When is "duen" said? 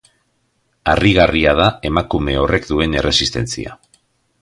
2.73-2.97